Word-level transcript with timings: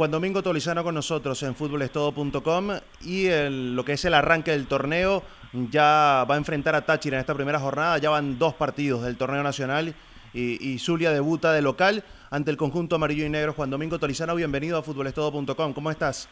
Juan 0.00 0.10
Domingo 0.10 0.42
Tolizano 0.42 0.82
con 0.82 0.94
nosotros 0.94 1.42
en 1.42 1.54
futbolestodo.com 1.54 2.70
y 3.02 3.28
lo 3.50 3.84
que 3.84 3.92
es 3.92 4.04
el 4.06 4.14
arranque 4.14 4.52
del 4.52 4.66
torneo 4.66 5.22
ya 5.52 6.24
va 6.24 6.36
a 6.36 6.38
enfrentar 6.38 6.74
a 6.74 6.86
Táchira 6.86 7.18
en 7.18 7.20
esta 7.20 7.34
primera 7.34 7.60
jornada, 7.60 7.98
ya 7.98 8.08
van 8.08 8.38
dos 8.38 8.54
partidos 8.54 9.02
del 9.02 9.18
torneo 9.18 9.42
nacional 9.42 9.94
y, 10.32 10.78
Zulia 10.78 11.10
debuta 11.10 11.52
de 11.52 11.60
local 11.60 12.02
ante 12.30 12.50
el 12.50 12.56
conjunto 12.56 12.96
amarillo 12.96 13.26
y 13.26 13.28
negro. 13.28 13.52
Juan 13.52 13.68
Domingo 13.68 13.98
Tolizano, 13.98 14.34
bienvenido 14.34 14.78
a 14.78 14.82
futbolestodo.com, 14.82 15.74
¿cómo 15.74 15.90
estás? 15.90 16.30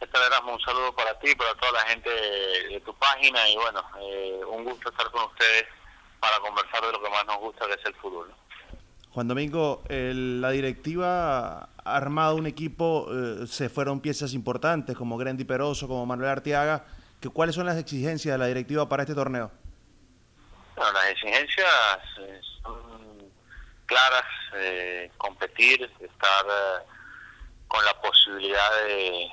Un 0.00 0.60
saludo 0.62 0.96
para 0.96 1.18
ti, 1.18 1.34
para 1.34 1.54
toda 1.56 1.72
la 1.72 1.80
gente 1.80 2.08
de 2.08 2.80
tu 2.86 2.94
página 2.94 3.46
y 3.50 3.56
bueno, 3.56 3.82
eh, 4.00 4.40
un 4.50 4.64
gusto 4.64 4.88
estar 4.88 5.10
con 5.10 5.24
ustedes 5.24 5.64
para 6.20 6.38
conversar 6.38 6.86
de 6.86 6.90
lo 6.90 7.02
que 7.02 7.10
más 7.10 7.26
nos 7.26 7.36
gusta, 7.40 7.66
que 7.66 7.74
es 7.74 7.84
el 7.84 7.94
fútbol. 7.96 8.32
Juan 9.10 9.28
Domingo, 9.28 9.82
la 9.90 10.50
directiva 10.50 11.68
armado 11.84 12.36
un 12.36 12.46
equipo, 12.46 13.06
eh, 13.10 13.46
se 13.46 13.68
fueron 13.68 14.00
piezas 14.00 14.32
importantes 14.32 14.96
como 14.96 15.16
Grandy 15.16 15.44
Peroso, 15.44 15.86
como 15.86 16.06
Manuel 16.06 16.30
Arteaga. 16.30 16.84
Que, 17.20 17.28
¿Cuáles 17.28 17.54
son 17.54 17.66
las 17.66 17.76
exigencias 17.76 18.34
de 18.34 18.38
la 18.38 18.46
directiva 18.46 18.88
para 18.88 19.02
este 19.02 19.14
torneo? 19.14 19.50
Bueno, 20.76 20.92
las 20.92 21.10
exigencias 21.10 21.68
eh, 22.20 22.40
son 22.62 23.30
claras, 23.86 24.24
eh, 24.54 25.10
competir, 25.18 25.82
estar 26.00 26.44
con 27.68 27.84
la 27.84 28.00
posibilidad 28.00 28.70
de, 28.86 29.28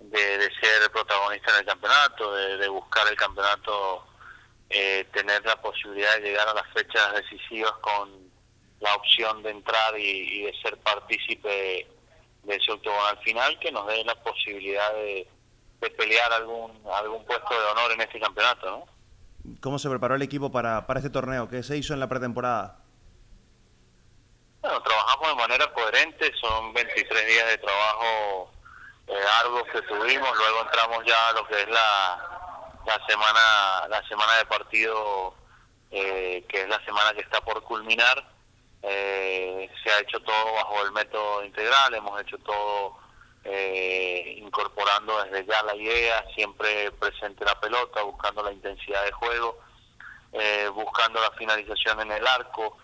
de, 0.00 0.50
ser 0.60 0.90
protagonista 0.92 1.52
en 1.52 1.58
el 1.60 1.66
campeonato, 1.66 2.34
de, 2.34 2.68
buscar 2.68 3.06
el 3.08 3.16
campeonato, 3.16 4.06
tener 4.68 5.44
la 5.44 5.56
posibilidad 5.60 6.14
de 6.16 6.22
llegar 6.22 6.48
a 6.48 6.54
las 6.54 6.66
fechas 6.72 7.12
decisivas 7.14 7.72
con 7.80 8.29
la 8.80 8.94
opción 8.94 9.42
de 9.42 9.50
entrar 9.50 9.98
y, 9.98 10.42
de 10.42 10.54
ser 10.62 10.76
partícipe 10.78 11.86
de 12.42 12.56
ese 12.56 12.72
octogonal 12.72 13.18
final 13.18 13.58
que 13.58 13.70
nos 13.70 13.86
dé 13.86 14.02
la 14.04 14.14
posibilidad 14.22 14.92
de, 14.94 15.28
pelear 15.96 16.32
algún 16.32 16.78
algún 16.92 17.24
puesto 17.24 17.54
de 17.54 17.66
honor 17.70 17.92
en 17.92 18.02
este 18.02 18.20
campeonato, 18.20 18.70
¿no? 18.70 19.56
¿Cómo 19.60 19.78
se 19.78 19.88
preparó 19.88 20.14
el 20.14 20.22
equipo 20.22 20.52
para, 20.52 20.86
para 20.86 21.00
este 21.00 21.10
torneo? 21.10 21.48
¿Qué 21.48 21.62
se 21.62 21.76
hizo 21.76 21.94
en 21.94 22.00
la 22.00 22.08
pretemporada? 22.08 22.80
Bueno, 24.60 24.82
trabajamos 24.82 25.28
de 25.28 25.34
manera 25.36 25.72
coherente, 25.72 26.30
son 26.38 26.74
23 26.74 27.26
días 27.26 27.46
de 27.48 27.58
trabajo 27.58 28.52
eh, 29.06 29.14
arduos 29.42 29.64
que 29.72 29.80
tuvimos, 29.82 30.36
luego 30.36 30.62
entramos 30.62 31.04
ya 31.06 31.28
a 31.30 31.32
lo 31.32 31.46
que 31.46 31.62
es 31.62 31.68
la, 31.68 32.30
la 32.86 33.06
semana 33.06 33.88
la 33.88 34.06
semana 34.06 34.36
de 34.36 34.44
partido, 34.44 35.34
eh, 35.90 36.44
que 36.48 36.62
es 36.62 36.68
la 36.68 36.84
semana 36.84 37.12
que 37.14 37.20
está 37.20 37.40
por 37.40 37.62
culminar, 37.62 38.22
eh, 38.82 39.68
se 39.82 39.90
ha 39.90 40.00
hecho 40.00 40.20
todo 40.20 40.52
bajo 40.54 40.82
el 40.84 40.92
método 40.92 41.44
integral, 41.44 41.94
hemos 41.94 42.20
hecho 42.22 42.38
todo 42.38 42.96
eh, 43.44 44.36
incorporando 44.38 45.22
desde 45.24 45.46
ya 45.46 45.62
la 45.62 45.76
idea, 45.76 46.24
siempre 46.34 46.90
presente 46.92 47.44
la 47.44 47.58
pelota, 47.60 48.02
buscando 48.02 48.42
la 48.42 48.52
intensidad 48.52 49.04
de 49.04 49.12
juego, 49.12 49.58
eh, 50.32 50.68
buscando 50.74 51.20
la 51.20 51.30
finalización 51.32 52.00
en 52.00 52.12
el 52.12 52.26
arco, 52.26 52.78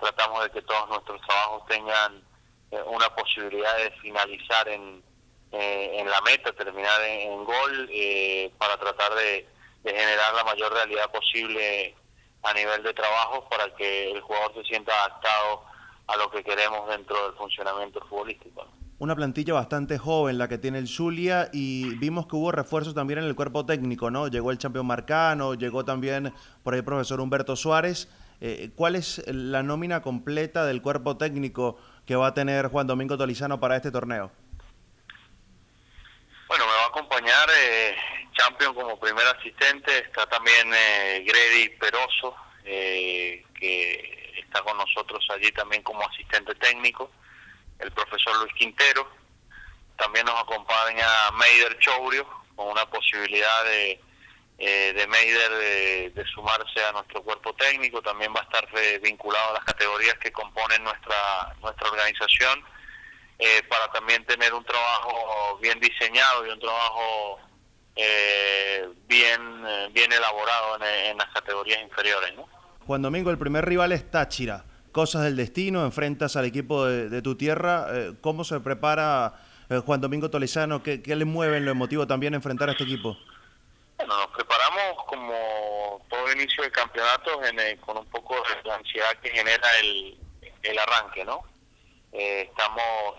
tratamos 0.00 0.44
de 0.44 0.50
que 0.50 0.62
todos 0.62 0.88
nuestros 0.88 1.20
trabajos 1.22 1.64
tengan 1.66 2.22
una 2.86 3.08
posibilidad 3.14 3.74
de 3.78 3.90
finalizar 4.02 4.68
en, 4.68 5.02
en 5.52 6.10
la 6.10 6.20
meta, 6.22 6.52
terminar 6.52 7.00
en, 7.02 7.44
gol, 7.44 7.90
para 8.58 8.76
tratar 8.76 9.14
de 9.14 9.48
generar 9.82 10.34
la 10.34 10.44
mayor 10.44 10.72
realidad 10.72 11.10
posible 11.10 11.94
a 12.42 12.54
nivel 12.54 12.82
de 12.82 12.94
trabajo 12.94 13.46
para 13.48 13.74
que 13.74 14.12
el 14.12 14.20
jugador 14.20 14.54
se 14.54 14.64
sienta 14.64 14.92
adaptado 14.92 15.64
a 16.06 16.16
lo 16.16 16.30
que 16.30 16.42
queremos 16.42 16.88
dentro 16.88 17.22
del 17.24 17.34
funcionamiento 17.34 18.00
futbolístico. 18.06 18.66
Una 18.98 19.16
plantilla 19.16 19.54
bastante 19.54 19.96
joven 19.96 20.36
la 20.36 20.48
que 20.48 20.58
tiene 20.58 20.78
el 20.78 20.86
Zulia 20.86 21.48
y 21.52 21.94
vimos 21.96 22.26
que 22.26 22.36
hubo 22.36 22.52
refuerzos 22.52 22.94
también 22.94 23.20
en 23.20 23.24
el 23.24 23.34
cuerpo 23.34 23.64
técnico, 23.64 24.10
¿no? 24.10 24.28
Llegó 24.28 24.50
el 24.50 24.58
campeón 24.58 24.86
Marcano, 24.86 25.54
llegó 25.54 25.84
también 25.84 26.34
por 26.62 26.74
ahí 26.74 26.80
el 26.80 26.84
profesor 26.84 27.20
Humberto 27.20 27.56
Suárez. 27.56 28.08
Eh, 28.42 28.70
¿Cuál 28.74 28.96
es 28.96 29.22
la 29.26 29.62
nómina 29.62 30.02
completa 30.02 30.66
del 30.66 30.82
cuerpo 30.82 31.16
técnico 31.16 31.78
que 32.04 32.16
va 32.16 32.28
a 32.28 32.34
tener 32.34 32.68
Juan 32.68 32.86
Domingo 32.86 33.16
Tolizano 33.16 33.58
para 33.58 33.76
este 33.76 33.90
torneo? 33.90 34.30
Bueno, 36.48 36.66
me 36.66 36.72
va 36.72 36.84
a 36.84 36.88
acompañar 36.88 37.48
eh, 37.56 37.94
Champion 38.40 38.74
como 38.74 38.98
primer 38.98 39.26
asistente, 39.26 39.98
está 39.98 40.26
también 40.26 40.72
eh, 40.72 41.24
Grady 41.26 41.68
Peroso, 41.78 42.34
eh, 42.64 43.44
que 43.54 44.34
está 44.38 44.62
con 44.62 44.78
nosotros 44.78 45.22
allí 45.30 45.52
también 45.52 45.82
como 45.82 46.02
asistente 46.08 46.54
técnico, 46.54 47.10
el 47.78 47.92
profesor 47.92 48.36
Luis 48.38 48.54
Quintero, 48.54 49.10
también 49.96 50.24
nos 50.24 50.40
acompaña 50.40 51.06
Meider 51.32 51.78
Chourio, 51.80 52.26
con 52.56 52.68
una 52.68 52.86
posibilidad 52.86 53.64
de, 53.64 54.00
eh, 54.58 54.92
de 54.94 55.06
Meider 55.06 56.12
de, 56.14 56.24
sumarse 56.32 56.82
a 56.82 56.92
nuestro 56.92 57.22
cuerpo 57.22 57.52
técnico, 57.54 58.00
también 58.00 58.32
va 58.34 58.40
a 58.40 58.44
estar 58.44 58.66
vinculado 59.02 59.50
a 59.50 59.54
las 59.54 59.64
categorías 59.64 60.16
que 60.18 60.32
componen 60.32 60.82
nuestra, 60.82 61.54
nuestra 61.60 61.90
organización, 61.90 62.64
para 63.68 63.90
también 63.92 64.22
tener 64.26 64.52
un 64.52 64.62
trabajo 64.64 65.58
bien 65.62 65.80
diseñado 65.80 66.46
y 66.46 66.50
un 66.50 66.60
trabajo 66.60 67.40
eh, 68.02 68.88
bien, 69.06 69.62
eh, 69.66 69.88
bien 69.92 70.10
elaborado 70.10 70.78
en, 70.82 71.18
las 71.18 71.28
categorías 71.34 71.82
inferiores. 71.82 72.34
¿no? 72.34 72.48
Juan 72.86 73.02
Domingo, 73.02 73.30
el 73.30 73.38
primer 73.38 73.66
rival 73.66 73.92
es 73.92 74.10
Táchira. 74.10 74.64
Cosas 74.90 75.22
del 75.22 75.36
destino, 75.36 75.84
enfrentas 75.84 76.34
al 76.36 76.46
equipo 76.46 76.86
de, 76.86 77.22
tu 77.22 77.36
tierra. 77.36 77.86
Eh, 77.90 78.14
¿Cómo 78.20 78.42
se 78.42 78.58
prepara 78.60 79.34
Juan 79.84 80.00
Domingo 80.00 80.30
Tolizano? 80.30 80.82
¿Qué, 80.82 81.00
le 81.04 81.24
mueve 81.24 81.58
en 81.58 81.64
lo 81.64 81.70
emotivo 81.70 82.06
también 82.06 82.34
enfrentar 82.34 82.70
a 82.70 82.72
este 82.72 82.84
equipo? 82.84 83.16
Bueno, 83.98 84.18
nos 84.18 84.34
preparamos 84.34 85.04
como 85.06 86.04
todo 86.08 86.32
inicio 86.32 86.64
de 86.64 86.72
campeonato 86.72 87.38
con 87.82 87.98
un 87.98 88.06
poco 88.06 88.34
de 88.34 88.68
la 88.68 88.76
ansiedad 88.76 89.12
que 89.22 89.28
genera 89.28 89.78
el, 89.78 90.18
el 90.62 90.78
arranque, 90.78 91.24
¿no? 91.24 91.42
estamos 92.12 93.14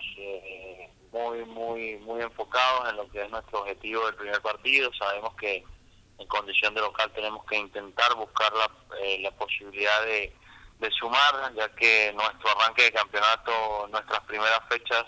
muy, 1.12 1.44
muy, 1.44 1.96
muy 1.98 2.22
enfocados 2.22 2.88
en 2.88 2.96
lo 2.96 3.08
que 3.10 3.22
es 3.22 3.30
nuestro 3.30 3.60
objetivo 3.60 4.06
del 4.06 4.14
primer 4.14 4.40
partido. 4.40 4.90
Sabemos 4.94 5.34
que 5.36 5.62
en 6.18 6.26
condición 6.26 6.74
de 6.74 6.80
local 6.80 7.10
tenemos 7.14 7.44
que 7.44 7.56
intentar 7.56 8.14
buscar 8.14 8.52
la, 8.54 8.70
eh, 9.00 9.18
la 9.20 9.30
posibilidad 9.32 10.02
de, 10.04 10.34
de, 10.78 10.90
sumar, 10.90 11.52
ya 11.54 11.68
que 11.74 12.12
nuestro 12.14 12.50
arranque 12.50 12.84
de 12.84 12.92
campeonato, 12.92 13.88
nuestras 13.90 14.20
primeras 14.20 14.60
fechas, 14.68 15.04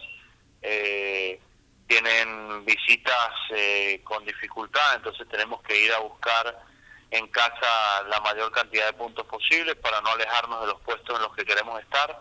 eh, 0.63 1.41
tienen 1.87 2.65
visitas 2.65 3.31
eh, 3.51 4.01
con 4.05 4.25
dificultad, 4.25 4.97
entonces 4.97 5.29
tenemos 5.29 5.63
que 5.63 5.79
ir 5.79 5.93
a 5.93 5.99
buscar 5.99 6.65
en 7.11 7.27
casa 7.29 8.03
la 8.09 8.21
mayor 8.21 8.51
cantidad 8.51 8.87
de 8.87 8.93
puntos 8.95 9.27
posibles 9.27 9.77
para 9.77 10.01
no 10.01 10.11
alejarnos 10.11 10.61
de 10.63 10.67
los 10.67 10.81
puestos 10.81 11.17
en 11.17 11.23
los 11.23 11.35
que 11.35 11.45
queremos 11.45 11.81
estar. 11.81 12.19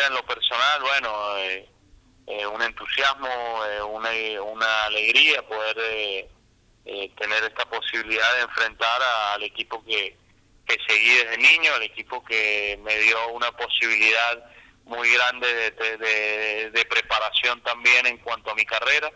Eh, 0.00 0.06
¿Qué 0.06 0.06
me 0.06 0.06
genera 0.06 0.06
en 0.06 0.14
lo 0.14 0.24
personal? 0.24 0.80
Bueno, 0.80 1.36
eh, 1.38 1.68
eh, 2.26 2.46
un 2.46 2.62
entusiasmo, 2.62 3.28
eh, 3.66 3.82
una, 3.82 4.10
una 4.42 4.84
alegría 4.84 5.42
poder 5.46 6.28
tener 7.16 7.44
esta 7.44 7.64
posibilidad 7.66 8.34
de 8.36 8.42
enfrentar 8.42 9.00
al 9.34 9.42
equipo 9.42 9.84
que, 9.84 10.16
que 10.66 10.76
seguí 10.88 11.14
desde 11.14 11.36
niño, 11.36 11.72
al 11.74 11.82
equipo 11.82 12.24
que 12.24 12.78
me 12.82 12.98
dio 12.98 13.28
una 13.28 13.52
posibilidad 13.52 14.44
muy 14.84 15.12
grande 15.12 15.70
de, 15.70 16.70
de, 16.70 16.84
preparación 16.86 17.62
también 17.62 18.06
en 18.06 18.18
cuanto 18.18 18.50
a 18.50 18.54
mi 18.54 18.64
carrera. 18.64 19.10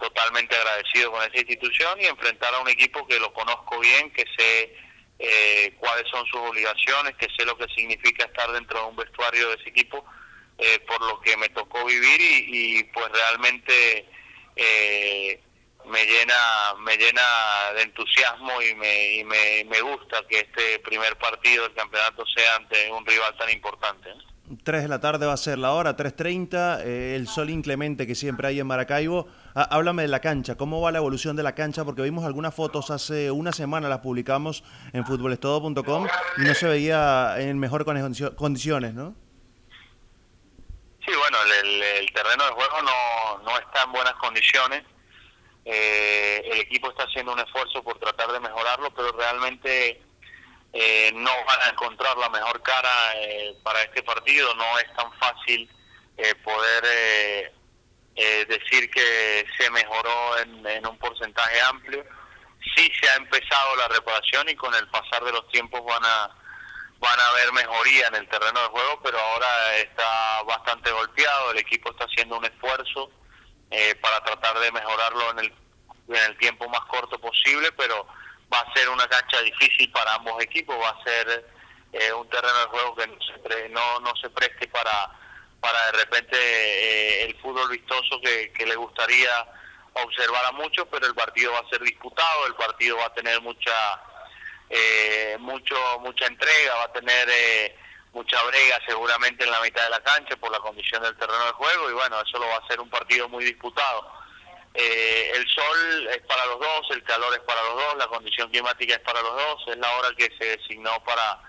totalmente 0.00 0.56
agradecido 0.56 1.12
con 1.12 1.22
esa 1.22 1.38
institución 1.38 2.00
y 2.00 2.06
enfrentar 2.06 2.52
a 2.54 2.60
un 2.60 2.68
equipo 2.68 3.06
que 3.06 3.20
lo 3.20 3.32
conozco 3.32 3.78
bien, 3.78 4.10
que 4.12 4.24
sé 4.36 4.76
eh, 5.26 5.74
cuáles 5.78 6.08
son 6.10 6.26
sus 6.26 6.40
obligaciones, 6.40 7.16
que 7.16 7.28
sé 7.36 7.44
lo 7.44 7.56
que 7.56 7.66
significa 7.74 8.24
estar 8.24 8.52
dentro 8.52 8.78
de 8.78 8.84
un 8.86 8.96
vestuario 8.96 9.48
de 9.48 9.54
ese 9.54 9.70
equipo, 9.70 10.04
eh, 10.58 10.78
por 10.86 11.00
lo 11.00 11.20
que 11.20 11.36
me 11.36 11.48
tocó 11.48 11.84
vivir 11.84 12.20
y, 12.20 12.84
pues 12.84 13.08
realmente 13.10 14.06
eh, 14.56 15.40
me 15.86 16.04
llena 16.06 16.34
me 16.78 16.96
llena 16.96 17.22
de 17.74 17.82
entusiasmo 17.82 18.62
y, 18.62 18.74
me, 18.74 19.14
y 19.14 19.24
me, 19.24 19.64
me, 19.64 19.80
gusta 19.80 20.22
que 20.28 20.40
este 20.40 20.78
primer 20.80 21.16
partido 21.16 21.64
del 21.64 21.74
campeonato 21.74 22.24
sea 22.26 22.56
ante 22.56 22.90
un 22.92 23.04
rival 23.04 23.36
tan 23.36 23.50
importante. 23.50 24.10
3 24.62 24.82
de 24.82 24.88
la 24.88 25.00
tarde 25.00 25.26
va 25.26 25.32
a 25.32 25.36
ser 25.36 25.58
la 25.58 25.72
hora, 25.72 25.96
3.30, 25.96 26.80
eh, 26.84 27.16
el 27.16 27.28
sol 27.28 27.50
inclemente 27.50 28.06
que 28.06 28.14
siempre 28.14 28.48
hay 28.48 28.60
en 28.60 28.66
Maracaibo. 28.66 29.26
Ah, 29.54 29.68
háblame 29.70 30.02
de 30.02 30.08
la 30.08 30.20
cancha, 30.20 30.56
¿cómo 30.56 30.80
va 30.80 30.92
la 30.92 30.98
evolución 30.98 31.36
de 31.36 31.42
la 31.42 31.54
cancha? 31.54 31.84
Porque 31.84 32.02
vimos 32.02 32.24
algunas 32.24 32.54
fotos 32.54 32.90
hace 32.90 33.30
una 33.30 33.52
semana, 33.52 33.88
las 33.88 34.00
publicamos 34.00 34.64
en 34.92 35.04
futbolestodo.com 35.04 36.06
y 36.38 36.40
no 36.42 36.54
se 36.54 36.66
veía 36.66 37.34
en 37.38 37.58
mejor 37.58 37.84
condiciones, 37.84 38.94
¿no? 38.94 39.14
Sí, 41.04 41.12
bueno, 41.18 41.38
el, 41.62 42.12
terreno 42.12 42.44
de 42.44 42.50
juego 42.52 42.82
no, 42.82 43.42
no 43.44 43.58
está 43.58 43.82
en 43.82 43.92
buenas 43.92 44.14
condiciones. 44.14 44.84
Eh, 45.66 46.42
el 46.52 46.60
equipo 46.60 46.90
está 46.90 47.04
haciendo 47.04 47.32
un 47.32 47.40
esfuerzo 47.40 47.82
por 47.82 47.98
tratar 47.98 48.32
de 48.32 48.40
mejorarlo, 48.40 48.90
pero 48.94 49.12
realmente 49.12 50.00
eh, 50.76 51.12
no 51.14 51.30
van 51.46 51.60
a 51.62 51.68
encontrar 51.68 52.16
la 52.18 52.28
mejor 52.30 52.60
cara 52.62 52.90
eh, 53.14 53.56
para 53.62 53.80
este 53.82 54.02
partido. 54.02 54.52
No 54.56 54.76
es 54.80 54.92
tan 54.96 55.12
fácil 55.18 55.70
eh, 56.16 56.34
poder 56.42 57.52
decir 58.48 58.90
que 58.90 59.44
se 59.58 59.70
mejoró 59.70 60.38
en, 60.38 60.66
en, 60.66 60.86
un 60.86 60.98
porcentaje 60.98 61.60
amplio. 61.62 62.04
Sí 62.74 62.90
se 63.00 63.08
ha 63.08 63.14
empezado 63.16 63.76
la 63.76 63.88
reparación 63.88 64.48
y 64.48 64.56
con 64.56 64.74
el 64.74 64.88
pasar 64.88 65.24
de 65.24 65.32
los 65.32 65.48
tiempos 65.48 65.84
van 65.84 66.04
a 66.04 66.30
van 66.98 67.20
a 67.20 67.28
haber 67.30 67.52
mejoría 67.52 68.06
en 68.06 68.14
el 68.14 68.28
terreno 68.28 68.60
de 68.60 68.68
juego, 68.68 69.00
pero 69.02 69.18
ahora 69.18 69.76
está 69.76 70.42
bastante 70.44 70.90
golpeado. 70.90 71.50
El 71.50 71.58
equipo 71.58 71.90
está 71.90 72.04
haciendo 72.04 72.38
un 72.38 72.44
esfuerzo 72.44 73.10
para 74.00 74.24
tratar 74.24 74.58
de 74.60 74.72
mejorarlo 74.72 75.30
en 75.32 75.38
el, 75.40 75.54
en 76.08 76.30
el 76.30 76.38
tiempo 76.38 76.68
más 76.68 76.80
corto 76.86 77.18
posible, 77.18 77.72
pero 77.72 78.06
va 78.54 78.60
a 78.60 78.72
ser 78.72 78.88
una 78.88 79.08
cancha 79.08 79.40
difícil 79.42 79.90
para 79.90 80.14
ambos 80.14 80.40
equipos, 80.42 80.76
va 80.80 80.90
a 80.90 81.04
ser 81.04 81.44
eh, 81.92 82.12
un 82.12 82.28
terreno 82.28 82.58
de 82.60 82.66
juego 82.66 82.94
que 82.94 83.06
no 83.08 83.16
se, 83.20 83.68
no, 83.70 84.16
se 84.20 84.30
preste 84.30 84.68
para, 84.68 85.10
para 85.60 85.86
de 85.86 85.92
repente 85.92 86.36
eh, 86.36 87.24
el 87.24 87.36
fútbol 87.40 87.68
vistoso 87.70 88.20
que, 88.22 88.52
que 88.52 88.66
le 88.66 88.76
gustaría 88.76 89.46
observar 89.94 90.46
a 90.46 90.52
muchos, 90.52 90.86
pero 90.90 91.06
el 91.06 91.14
partido 91.14 91.52
va 91.52 91.60
a 91.60 91.68
ser 91.68 91.80
disputado, 91.80 92.46
el 92.46 92.54
partido 92.54 92.96
va 92.96 93.06
a 93.06 93.14
tener 93.14 93.40
mucha 93.40 94.02
eh, 94.70 95.36
mucho 95.40 95.76
mucha 96.00 96.26
entrega, 96.26 96.74
va 96.76 96.84
a 96.84 96.92
tener 96.92 97.76
mucha 98.12 98.40
brega 98.44 98.78
seguramente 98.86 99.44
en 99.44 99.50
la 99.50 99.60
mitad 99.60 99.82
de 99.84 99.90
la 99.90 100.02
cancha 100.02 100.36
por 100.36 100.50
la 100.50 100.60
condición 100.60 101.02
del 101.02 101.16
terreno 101.16 101.44
de 101.46 101.52
juego 101.52 101.90
y 101.90 101.92
bueno, 101.92 102.20
eso 102.20 102.38
lo 102.38 102.48
va 102.48 102.56
a 102.56 102.66
ser 102.68 102.80
un 102.80 102.88
partido 102.88 103.28
muy 103.28 103.44
disputado 103.44 104.23
eh, 104.76 105.30
el 105.34 105.48
sol 105.48 106.08
es 106.08 106.20
para 106.22 106.44
los 106.46 106.58
dos, 106.58 106.90
el 106.90 107.02
calor 107.04 107.32
es 107.32 107.40
para 107.40 107.62
los 107.62 107.74
dos, 107.74 107.96
la 107.96 108.08
condición 108.08 108.50
climática 108.50 108.94
es 108.94 109.00
para 109.00 109.22
los 109.22 109.32
dos, 109.32 109.62
es 109.68 109.76
la 109.76 109.90
hora 109.96 110.08
que 110.16 110.28
se 110.36 110.56
designó 110.56 111.02
para 111.04 111.40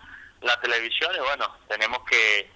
la 0.42 0.62
televisión 0.62 1.12
y 1.16 1.20
bueno, 1.20 1.58
tenemos 1.68 2.04
que 2.08 2.52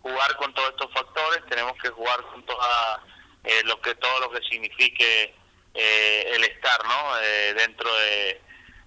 jugar 0.00 0.34
con 0.36 0.54
todos 0.54 0.70
estos 0.70 0.90
factores, 0.94 1.44
tenemos 1.50 1.74
que 1.74 1.90
jugar 1.90 2.22
con 2.22 2.42
toda 2.46 3.02
eh, 3.44 3.62
lo 3.64 3.78
que 3.82 3.94
todo 3.96 4.20
lo 4.20 4.30
que 4.30 4.40
signifique 4.48 5.34
eh, 5.74 6.32
el 6.34 6.44
estar, 6.44 6.82
¿no? 6.84 7.16
dentro 7.56 7.94
de 7.94 8.40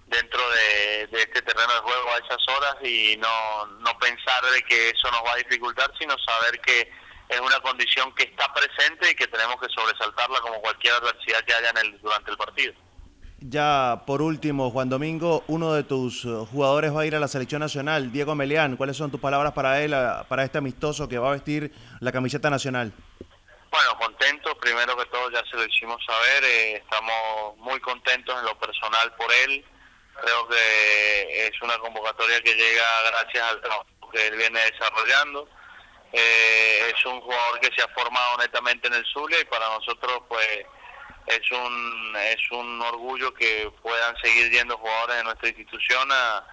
dentro 0.06 0.40
de, 0.50 1.02
este 1.12 1.42
terreno 1.42 1.72
de 1.72 1.80
juego 1.80 2.14
a 2.14 2.18
esas 2.18 2.48
horas 2.48 2.76
y 2.82 3.16
no 3.18 3.66
no 3.66 3.96
pensar 3.98 4.44
de 4.44 4.62
que 4.62 4.90
eso 4.90 5.08
nos 5.12 5.22
va 5.24 5.34
a 5.34 5.36
dificultar, 5.36 5.92
sino 6.00 6.16
saber 6.18 6.60
que 6.62 6.90
es 7.28 7.40
una 7.40 7.60
condición 7.60 8.14
que 8.14 8.24
está 8.24 8.52
presente 8.52 9.10
y 9.10 9.14
que 9.14 9.26
tenemos 9.26 9.56
que 9.60 9.68
sobresaltarla 9.68 10.40
como 10.40 10.60
cualquier 10.60 10.94
adversidad 10.94 11.44
que 11.44 11.54
haya 11.54 11.70
en 11.70 11.78
el, 11.78 12.00
durante 12.00 12.30
el 12.30 12.36
partido. 12.36 12.72
Ya 13.40 14.02
por 14.04 14.20
último, 14.20 14.70
Juan 14.70 14.88
Domingo, 14.88 15.44
uno 15.46 15.72
de 15.72 15.84
tus 15.84 16.24
eh, 16.24 16.28
jugadores 16.50 16.94
va 16.94 17.02
a 17.02 17.06
ir 17.06 17.14
a 17.14 17.20
la 17.20 17.28
selección 17.28 17.60
nacional, 17.60 18.10
Diego 18.10 18.34
Meleán. 18.34 18.76
¿Cuáles 18.76 18.96
son 18.96 19.12
tus 19.12 19.20
palabras 19.20 19.52
para 19.52 19.80
él, 19.80 19.94
para 20.28 20.42
este 20.42 20.58
amistoso 20.58 21.08
que 21.08 21.18
va 21.18 21.28
a 21.28 21.32
vestir 21.32 21.72
la 22.00 22.10
camiseta 22.10 22.50
nacional? 22.50 22.92
Bueno, 23.70 23.96
contentos, 23.98 24.54
primero 24.60 24.96
que 24.96 25.04
todo 25.06 25.30
ya 25.30 25.44
se 25.48 25.56
lo 25.56 25.64
hicimos 25.64 26.04
saber, 26.04 26.44
eh, 26.44 26.76
estamos 26.76 27.56
muy 27.58 27.78
contentos 27.80 28.36
en 28.38 28.44
lo 28.44 28.58
personal 28.58 29.14
por 29.14 29.30
él. 29.44 29.64
Creo 30.20 30.48
que 30.48 31.46
es 31.46 31.62
una 31.62 31.78
convocatoria 31.78 32.40
que 32.40 32.54
llega 32.54 32.84
gracias 33.10 33.52
al 33.52 33.60
trabajo 33.60 33.86
que 34.10 34.26
él 34.26 34.36
viene 34.36 34.58
desarrollando 34.72 35.48
eh, 36.12 36.77
es 36.90 37.04
un 37.04 37.20
jugador 37.20 37.60
que 37.60 37.70
se 37.74 37.82
ha 37.82 37.88
formado 37.88 38.38
netamente 38.38 38.88
en 38.88 38.94
el 38.94 39.06
Zulia 39.06 39.40
y 39.40 39.44
para 39.44 39.68
nosotros 39.68 40.22
pues 40.28 40.66
es 41.26 41.50
un 41.52 42.16
es 42.16 42.50
un 42.50 42.80
orgullo 42.82 43.32
que 43.34 43.70
puedan 43.82 44.16
seguir 44.22 44.50
yendo 44.50 44.78
jugadores 44.78 45.16
de 45.16 45.24
nuestra 45.24 45.48
institución 45.48 46.08
a, 46.10 46.44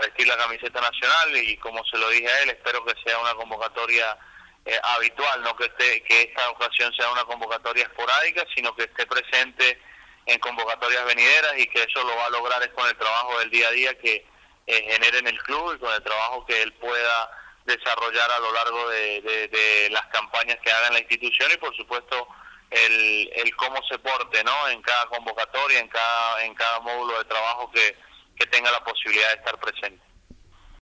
vestir 0.00 0.28
la 0.28 0.36
camiseta 0.36 0.80
nacional 0.80 1.36
y 1.36 1.56
como 1.56 1.84
se 1.86 1.98
lo 1.98 2.08
dije 2.10 2.28
a 2.28 2.42
él 2.42 2.50
espero 2.50 2.84
que 2.84 2.94
sea 3.04 3.18
una 3.18 3.34
convocatoria 3.34 4.16
eh, 4.64 4.78
habitual 4.82 5.42
no 5.42 5.56
que 5.56 5.64
esté, 5.64 6.02
que 6.04 6.22
esta 6.22 6.48
ocasión 6.50 6.92
sea 6.94 7.10
una 7.10 7.24
convocatoria 7.24 7.84
esporádica 7.84 8.44
sino 8.54 8.74
que 8.76 8.84
esté 8.84 9.06
presente 9.06 9.80
en 10.26 10.38
convocatorias 10.38 11.04
venideras 11.06 11.58
y 11.58 11.66
que 11.66 11.82
eso 11.82 12.04
lo 12.04 12.14
va 12.16 12.26
a 12.26 12.30
lograr 12.30 12.62
es 12.62 12.70
con 12.70 12.86
el 12.86 12.96
trabajo 12.96 13.38
del 13.40 13.50
día 13.50 13.68
a 13.68 13.72
día 13.72 13.98
que 13.98 14.26
eh, 14.66 14.82
genere 14.92 15.18
en 15.18 15.28
el 15.28 15.38
club 15.42 15.74
y 15.74 15.78
con 15.78 15.92
el 15.92 16.02
trabajo 16.02 16.44
que 16.46 16.62
él 16.62 16.72
pueda 16.74 17.30
desarrollar 17.66 18.30
a 18.30 18.38
lo 18.38 18.52
largo 18.52 18.88
de, 18.90 19.88
las 19.90 20.06
campañas 20.06 20.58
que 20.62 20.70
haga 20.70 20.88
en 20.88 20.94
la 20.94 21.00
institución 21.00 21.50
y 21.52 21.56
por 21.56 21.74
supuesto 21.76 22.28
el, 22.70 23.30
el 23.34 23.56
cómo 23.56 23.80
se 23.88 23.98
porte 23.98 24.42
¿no? 24.44 24.68
en 24.68 24.82
cada 24.82 25.06
convocatoria, 25.06 25.80
en 25.80 25.88
cada, 25.88 26.44
en 26.44 26.54
cada 26.54 26.80
módulo 26.80 27.18
de 27.18 27.24
trabajo 27.24 27.70
que, 27.72 27.96
que 28.36 28.46
tenga 28.46 28.70
la 28.70 28.82
posibilidad 28.84 29.28
de 29.28 29.36
estar 29.36 29.58
presente. 29.58 30.02